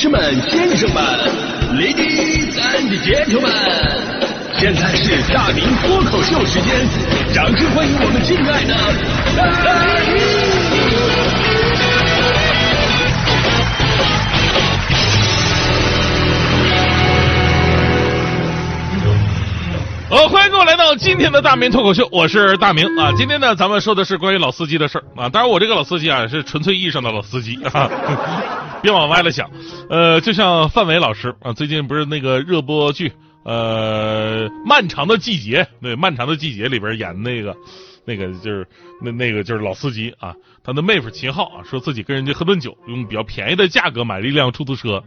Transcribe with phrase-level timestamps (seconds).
[0.00, 1.02] 士们、先生们
[1.74, 3.50] ，ladies and gentlemen，
[4.52, 6.86] 现在是大明脱口秀时间，
[7.34, 8.76] 掌声欢迎我们敬爱的
[20.08, 23.12] 好，欢迎各位来到今天的大明脱口秀，我是大明啊。
[23.16, 25.28] 今天呢，咱们说的是关于老司机的事儿啊。
[25.28, 27.90] 当然，我这个老司机啊，是纯粹意义上的老司机啊，
[28.82, 29.50] 别往歪了想。
[29.90, 33.12] 呃，就像范伟老师啊，最近不是那个热播剧
[33.44, 37.56] 呃《漫长的季节》对，《漫长的季节》里边演那个
[38.04, 38.66] 那个就是
[39.02, 45.02] 那那个就是老司机啊，他的妹夫秦昊啊，说自己跟人家喝顿酒，用比较便宜的价格买了一辆出租车。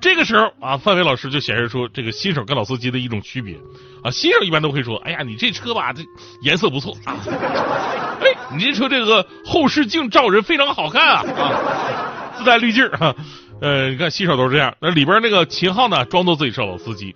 [0.00, 3.54] 这个时候啊，范伟老师就显示出这个新手跟老司机的一种区别
[4.02, 4.10] 啊。
[4.10, 6.02] 新手一般都会说：“哎呀，你这车吧，这
[6.42, 7.16] 颜色不错啊。
[8.20, 12.03] 哎，你这车这个后视镜照人非常好看啊啊，
[12.36, 13.14] 自带滤镜啊。
[13.60, 14.76] 呃，你看新手都是这样。
[14.80, 17.14] 那里边那个秦昊呢，装作自己是老司机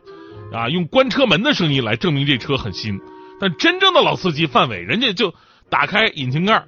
[0.53, 3.01] 啊，用关车门的声音来证明这车很新。
[3.41, 5.35] 但真正的老司机范伟，人家就
[5.69, 6.65] 打开引擎盖，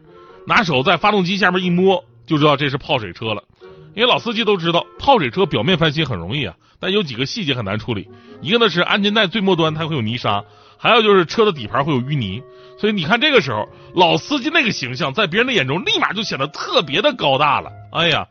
[0.47, 3.45] 拿手在发动机下面一摸，就知道这是泡水车了。
[3.95, 8.09] 因为老司机都知道，泡水车表面翻新很容易啊，但有几个细节很难处理。
[8.41, 10.45] 一个呢是安全带最末端它会有泥沙，
[10.81, 12.43] 还有就是车的底盘会有淤泥。
[12.79, 17.71] 所以你看这个时候，老司机那个形象在别人的眼中立马就显得特别的高大了。
[17.93, 18.27] 哎呀，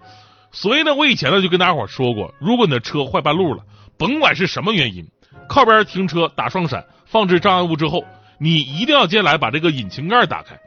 [0.52, 3.61] 所以呢，我以前呢就跟大家伙说过，如果你的车坏半路了，
[3.97, 5.08] 甭管是什么原因，
[5.47, 8.03] 靠边停车打双闪，放置障碍物之后，
[8.39, 10.59] 你一定要接下来把这个引擎盖打开，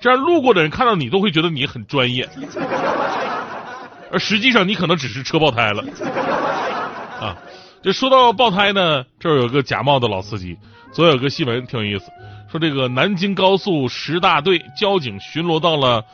[0.00, 2.26] 这样路过的人看到你都会觉得你很专业。
[4.10, 5.84] 而实际上，你可能只是车爆胎了，
[7.20, 7.36] 啊！
[7.86, 10.58] 这说到爆胎呢，这儿有个假冒的老司机。
[10.90, 12.10] 昨有个新闻挺有意思，
[12.50, 16.04] 说这个南京高速十大队交警巡逻到了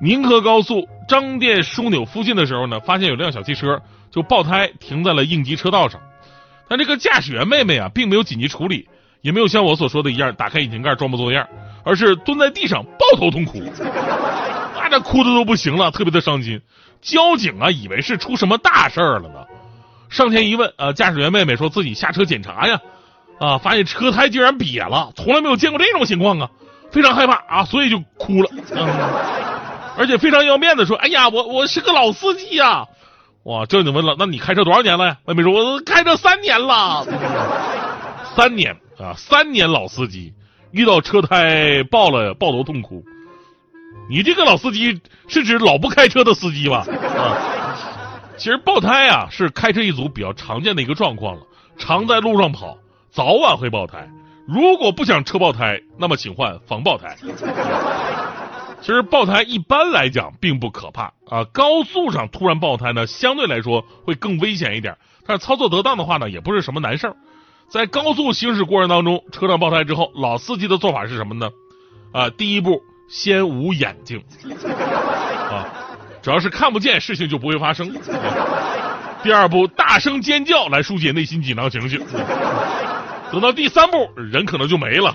[0.00, 6.00] 宁河高速张店枢纽附近的时候呢，发现有辆小汽车就爆胎停在了应急车道上。
[6.68, 8.86] 但这个驾驶员妹妹啊，并没有紧急处理，
[9.20, 11.48] 也没有像我所说的一样打开引擎盖装模作样，
[11.82, 13.60] 而是蹲在地上抱头痛哭，
[14.76, 16.60] 那这哭的都不行了，特别的伤心。
[17.02, 19.44] 交警啊，以为是出什么大事儿了呢，
[20.10, 22.80] 上前一问，呃，驾驶员妹妹说自己下车检查呀，
[23.38, 26.50] 啊，发现车胎竟然瘪了，从来没有见过这种情况啊，
[26.90, 28.50] 非常害怕啊，所以就哭了，
[29.96, 32.86] 而且非常要面子说，哎呀，我我是个老司机呀，
[33.44, 35.16] 哇，交警问了，那你开车多少年了呀？
[35.26, 37.06] 妹妹说，我开车三年了，
[38.34, 40.32] 三年啊，三年老司机，
[40.70, 43.02] 遇到车胎爆了，抱头痛哭。
[44.10, 46.86] 你这个老司机是指老不开车的司机吧？
[46.88, 47.36] 啊，
[48.38, 51.42] 其实爆胎啊是开车一族比较常见的一个状况了，
[51.76, 52.78] 常在路上跑，
[53.10, 54.08] 早晚会爆胎。
[54.46, 57.16] 如果不想车爆胎，那么请换防爆胎。
[58.80, 64.96] 其实爆胎一般来讲并不可怕啊，高速上突然爆胎呢，相对来说会更危险一点，
[65.26, 67.16] 但是操作得当的话呢，也不是什么难事儿。
[67.68, 71.50] 在高速行驶过程当中，车辆爆胎之后，老司机的做法是什么呢？
[72.12, 72.80] 啊，第一步。
[73.10, 74.22] 先捂眼睛，
[75.50, 75.64] 啊，
[76.22, 77.92] 主要是看不见，事情就不会发生。
[79.22, 82.00] 第二步，大声尖叫来疏解内心紧张情绪。
[83.30, 85.14] 等到第三步，人可能就没了。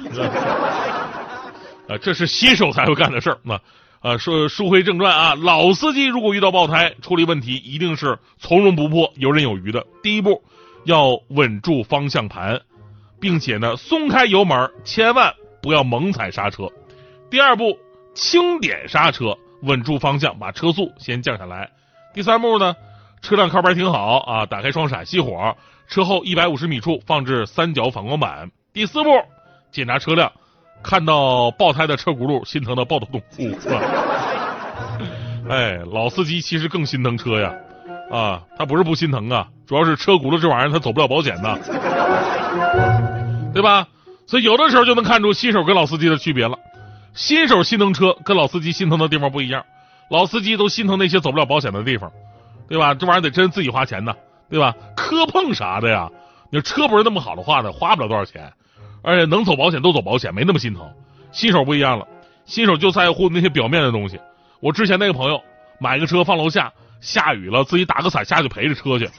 [1.87, 3.37] 啊，这是新手才会干的事儿。
[3.43, 3.59] 那
[4.01, 9.85] 啊，说书回正传啊，老司机如果遇到爆胎，处理问题一定是从容不迫、游刃有余的。
[10.01, 10.43] 第一步，
[10.83, 12.59] 要稳住方向盘，
[13.19, 16.67] 并且呢，松开油门，千万不要猛踩刹车。
[17.29, 17.77] 第二步，
[18.13, 21.69] 轻点刹车，稳住方向，把车速先降下来。
[22.13, 22.75] 第三步呢，
[23.21, 25.55] 车辆靠边停好啊，打开双闪，熄火，
[25.87, 28.51] 车后一百五十米处放置三角反光板。
[28.71, 29.09] 第四步，
[29.71, 30.31] 检查车辆，
[30.83, 33.25] 看到爆胎的车轱辘，心疼的抱头痛哭。
[35.49, 37.53] 哎，老司机其实更心疼车呀，
[38.11, 41.57] 啊，他不是不心疼啊，主要是车轱辘这玩意儿他走不了保险呐，
[43.53, 43.87] 对吧？
[44.25, 46.57] 所以有的时候就能看出新手跟老司机的区别了。
[47.13, 49.63] 新手心疼车，跟老司机心疼的地方不一样。
[50.09, 52.11] 老司机都心疼那些走不了保险的地方，
[52.67, 52.93] 对吧？
[52.93, 54.13] 这玩意儿得真自己花钱呢，
[54.49, 54.75] 对吧？
[54.95, 56.09] 磕碰啥的呀，
[56.51, 58.51] 你车不是那么好的话呢，花不了多少钱，
[59.01, 60.87] 而且能走保险都走保险，没那么心疼。
[61.31, 62.07] 新手不一样了，
[62.45, 64.19] 新手就在乎那些表面的东西。
[64.59, 65.41] 我之前那个朋友
[65.79, 69.09] 买个车放楼下，下雨了自己打个伞下去陪着车去，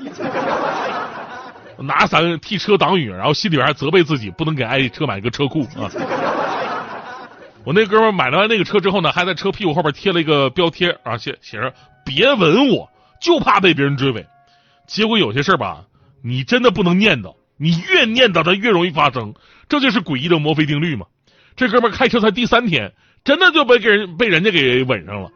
[1.78, 5.90] 拿伞替车挡雨，然后心里边还责备自己不能给爱车买个车库啊。
[7.64, 11.72] 我那哥们买了那个车之后呢，还在车屁股后边贴了一个标贴啊，写写着
[12.04, 12.90] “别吻我”，
[13.20, 14.26] 就怕被别人追尾。
[14.86, 15.84] 结果有些事儿吧，
[16.22, 19.34] 你真的不能念叨，你越念叨它越容易发生，
[19.68, 21.06] 这就是诡异的墨菲定律嘛。
[21.56, 22.92] 这哥们开车才第三天，
[23.24, 25.30] 真的就被给人被人家给吻上了，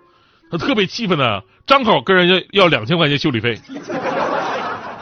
[0.50, 3.58] 他特别气愤呢，张口跟人家要两千块钱修理费。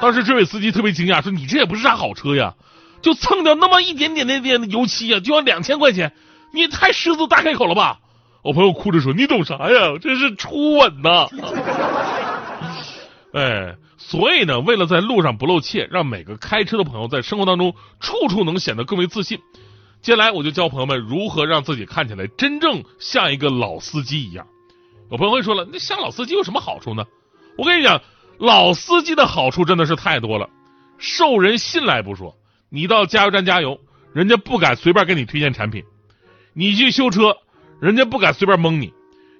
[0.00, 2.54] 当时这位司机特别惊讶，说：“你这也不是啥好车呀，
[3.02, 6.12] 就蹭掉那么一点点、点点的油漆呀，就要两千块钱，
[6.52, 7.98] 你也太狮子大开口了吧？”
[8.42, 9.98] 我朋友哭着说：“你懂啥呀？
[10.00, 11.26] 这是初吻呐！”
[13.34, 19.40] 哎，所以呢，为了在路上不露怯，让每个开车的朋友在生活当中处处能显得更为自信，
[20.00, 24.46] 接下来我就教朋友们如何让自己看起来真正像一个老司机一样。
[25.10, 27.04] 有朋友会说了，那像老司机有什么好处呢？
[27.58, 28.00] 我跟你讲，
[28.38, 30.48] 老司机的好处真的是太多了，
[30.98, 32.36] 受人信赖不说，
[32.70, 33.78] 你到加油站加油，
[34.14, 35.82] 人家不敢随便给你推荐产品；
[36.58, 37.36] 你去修车，
[37.82, 38.90] 人家不敢随便蒙你。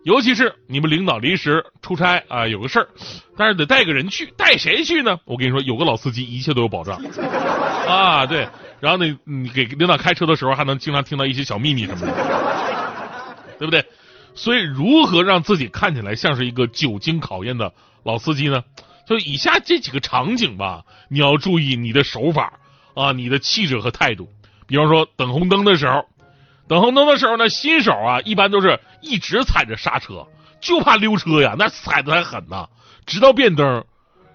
[0.04, 2.88] 尤其是你们领导临时出差啊，有个事儿，
[3.38, 5.18] 但是得带个人去，带谁去呢？
[5.24, 7.02] 我跟你说，有个老司机，一切都有保障
[7.88, 8.26] 啊。
[8.26, 8.46] 对，
[8.80, 12.12] 然后呢，你给领导开车的时候，还能经常听到一些小秘密什么的，
[13.58, 13.82] 对不对？
[14.34, 17.72] 所以，如何让自己看起来像是一个久经考验的
[18.04, 18.62] 老司机呢？
[19.08, 22.52] 就以下这几个场景吧，你要注意你的手法
[22.94, 24.28] 啊，你的气质和态度。
[24.66, 26.04] 比方说，等红灯的时候。
[26.68, 30.26] 等红灯的时候呢，新手啊一般都是一直踩着刹车，
[30.60, 32.68] 就怕溜车呀，那踩的还狠呢，
[33.06, 33.84] 直到变灯，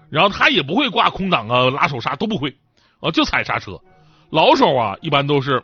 [0.08, 2.56] 然后他也不会挂空挡啊、拉手刹都不会，
[3.00, 3.78] 啊就踩刹车。
[4.30, 5.62] 老手啊一般都是，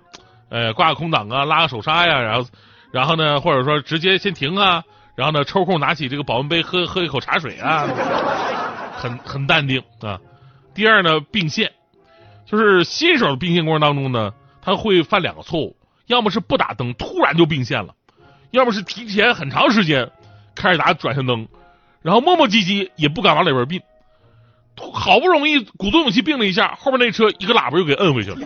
[0.51, 2.47] 呃挂个空挡啊、拉个手刹呀，然后
[2.93, 4.85] 然后呢或者说直接先停啊，
[5.17, 7.89] 然后呢抽空拿起这个保温杯喝喝一口茶水啊，
[8.95, 10.21] 很很淡定啊。
[10.75, 11.73] 第二呢并线，
[12.45, 15.78] 就是新手并线过程当中呢，他会犯两个错误。
[16.09, 17.95] 要么是不打灯，突然就并线了；
[18.51, 20.11] 要么是提前很长时间
[20.55, 21.47] 开始打转向灯，
[22.03, 23.81] 然后磨磨唧唧也不敢往里边并。
[24.93, 28.37] 好不容易鼓足勇气并了一下，后面那车一个喇叭又给摁回去了。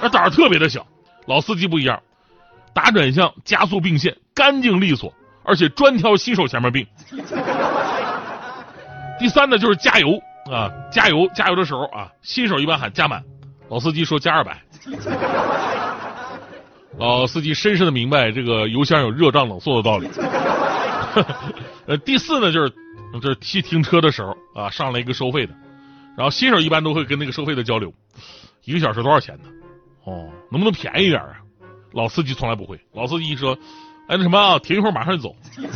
[0.00, 0.86] 那胆儿特别的小。
[1.26, 2.02] 老司机不一样，
[2.74, 6.84] 打转向加速并线，干净利索，而且专挑新手前面并。
[9.20, 13.22] 第三呢，就是加油啊，加油加油的时候啊，新手一般喊加满，
[13.68, 14.60] 老司机说加二百。
[16.98, 20.08] 老司机深深的明白这个油箱有热胀冷缩的道理。
[21.86, 22.70] 呃，第四呢，就是
[23.20, 25.54] 就是去停车的时候啊，上来一个收费的，
[26.16, 27.92] 然后新手一般都会跟那个收费的交流，
[28.64, 29.48] 一个小时多少钱呢？
[30.04, 31.36] 哦，能不能便宜点啊？
[31.92, 33.56] 老司机从来不会，老司机一说，
[34.08, 35.34] 哎，那什么，停一会儿马上就走。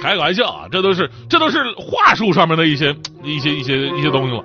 [0.00, 4.44] 开个玩笑啊，这都是这都是话术上面的一些一些一些一些东西了。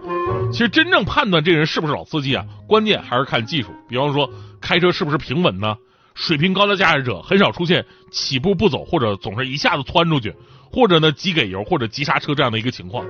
[0.51, 3.69] 其实真正判断这人是不是老司机啊，关键还是看技术。
[3.87, 4.29] 比方说
[4.61, 5.77] 开车是不是平稳呢？
[6.15, 10.33] 水平高的驾驶者很少出现起步不走，或者总是一下子窜出去，
[10.71, 13.05] 或者呢急给油或者急刹车这样的一个情况。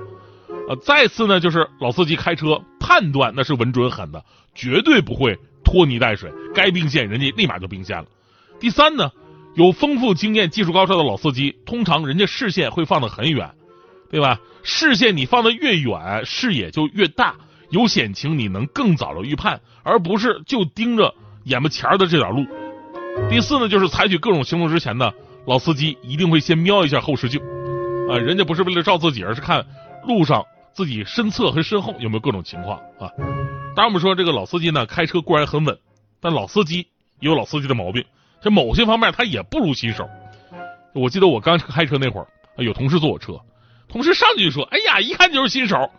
[0.68, 4.24] 呃，再次呢就是老司机开车判断那是稳准狠的，
[4.54, 8.06] 绝对不会拖泥带水，该并线人家立马就并线了。
[8.60, 9.10] 第三呢。
[9.56, 13.50] 有丰富经验、技术高超的老司机，通常人家视线会放得很远，
[14.09, 14.39] 对吧？
[14.63, 17.36] 视线你放得越远，视野就越大，
[17.69, 21.13] 有险情你能更早的预判，而不是就盯着
[21.45, 22.45] 眼巴前的这点路。
[23.30, 25.12] 第四呢，就是采取各种行动之前呢，
[25.45, 27.42] 老司机一定会先瞄一下后视镜，
[28.09, 29.65] 啊，人家不是为了照自己，而是看
[30.06, 33.10] 路上自己身侧和身后有没有各种情况啊。
[33.75, 35.77] 当然，我们说这个老司机呢，开车固然很稳，
[36.19, 36.88] 但老司机
[37.19, 38.03] 也有老司机的毛病。
[38.42, 40.07] 这某些方面他也不如新手。
[40.94, 42.27] 我记得我刚开车那会儿，
[42.57, 43.39] 有同事坐我车，
[43.89, 45.89] 同事上去就说：“哎呀，一看就是新手。”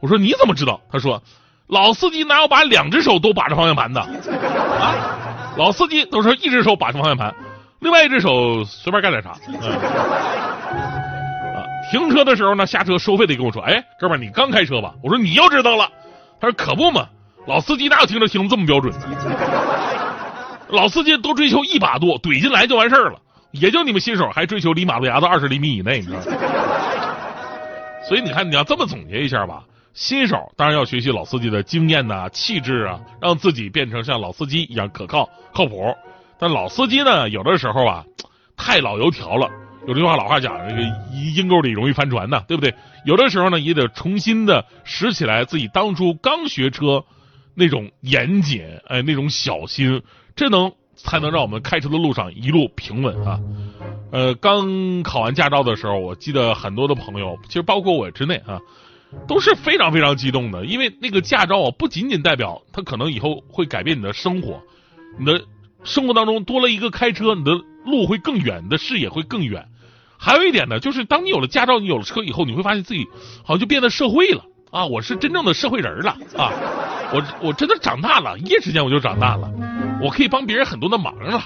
[0.00, 1.22] 我说：“你怎么知道？”他说
[1.68, 4.94] ：“老司机哪有把两只手都把着方向盘的啊？
[5.56, 7.34] 老司机都是一只手把着方向盘，
[7.80, 9.30] 另外一只手随便干点啥。”
[11.54, 15.88] 啊，停车的时候呢，下车收费的跟我说：“哎，哥们儿，你刚开车吧？”我说：“你又知道了。”
[16.40, 17.06] 他说：“可不嘛，
[17.46, 19.00] 老司机哪有停车停这么标准的？”
[20.68, 23.18] 老司机都追求一把多怼进来就完事儿了，
[23.50, 26.24] 也就你们新手还追求离马路牙子二十厘米以内，你知道吗？
[28.02, 35.94] 所以你看，你要这么总结一下吧，新手当然要学习老司机的经验呐、气质啊，让自己变成像老司机一样可靠、靠谱。
[36.38, 38.04] 但老司机呢，有的时候啊，
[38.56, 39.48] 太老油条了。
[39.86, 40.82] 有句话老话讲，这个
[41.34, 42.74] 阴沟里容易翻船呐，对不对？
[43.04, 47.04] 有的时候呢，也得重新的拾起来自己当初刚学车
[47.54, 50.02] 那种严谨，哎，那种小心。
[50.34, 53.40] 这能才能让我们开车的路上一路平稳啊！
[54.10, 58.60] 呃，刚考完驾照的时候，我记得很多的朋友，其实包括我之内啊，
[59.26, 64.60] 都是非常非常激动的，因为那个驾照啊，不仅仅代表它可能以后会改变你的生活，
[65.18, 65.42] 你的
[65.82, 67.52] 生活当中多了一个开车，你的
[67.84, 69.66] 路会更远，你的视野会更远。
[70.18, 73.08] 还有一点呢，就是当你有了驾照，你有了车以后，你会发现自己
[73.42, 74.86] 好像就变得社会了啊！
[74.86, 76.52] 我是真正的社会人了啊！
[77.12, 79.50] 我我真的长大了，一夜之间我就长大了。
[80.02, 81.42] 我可以帮别人很多的忙了。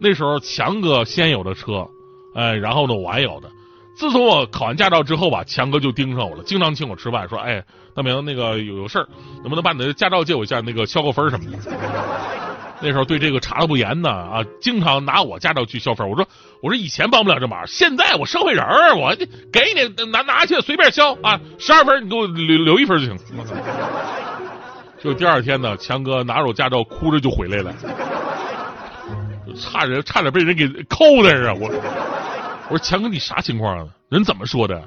[0.00, 1.86] 那时候强哥先有的车，
[2.34, 3.50] 哎，然后呢我还有的，
[3.96, 7.64] 自从我考完驾照之后吧，强哥就盯上我了，经常请我吃饭，说：“哎，
[7.96, 9.08] 大明，那个有有事儿，
[9.40, 11.58] 能不能把你的驾照借我一下，那个消个分什么的。”
[12.80, 16.08] 那时候对这个查的不严呢，啊，经常拿我驾照去消分。
[16.08, 16.24] 我说，
[16.62, 19.16] 我说以前帮不了这忙，现在我社会人儿，我
[19.52, 23.18] 给你拿拿去随便消啊，十二分你给我留留一分就行。
[25.00, 27.72] 就第二天呢，强哥拿着我驾照哭着就回来了，
[29.56, 31.54] 差点差点被人给扣那儿啊！
[31.54, 31.68] 我
[32.68, 33.86] 我说强哥你啥情况啊？
[34.08, 34.82] 人怎么说的？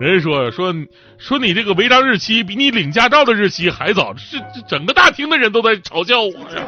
[0.00, 0.72] 人家说说
[1.18, 6.62] 说你这个违章日期比你领驾照的日期还早，这这整个大厅的人都在嘲笑我呀。